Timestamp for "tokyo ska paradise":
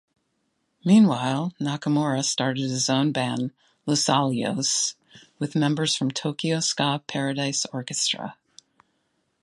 6.09-7.67